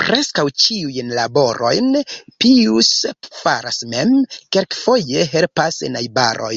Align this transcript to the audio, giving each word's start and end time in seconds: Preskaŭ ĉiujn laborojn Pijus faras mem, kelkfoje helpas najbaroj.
Preskaŭ 0.00 0.42
ĉiujn 0.64 1.08
laborojn 1.18 1.88
Pijus 2.44 2.92
faras 3.40 3.80
mem, 3.96 4.14
kelkfoje 4.58 5.26
helpas 5.36 5.82
najbaroj. 5.98 6.56